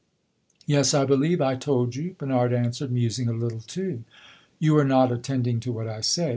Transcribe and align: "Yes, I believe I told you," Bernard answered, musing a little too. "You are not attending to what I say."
"Yes, 0.65 0.95
I 0.95 1.05
believe 1.05 1.41
I 1.41 1.53
told 1.53 1.93
you," 1.95 2.15
Bernard 2.17 2.53
answered, 2.53 2.91
musing 2.91 3.27
a 3.27 3.33
little 3.33 3.61
too. 3.61 4.03
"You 4.57 4.75
are 4.79 4.83
not 4.83 5.11
attending 5.11 5.59
to 5.59 5.71
what 5.71 5.87
I 5.87 6.01
say." 6.01 6.29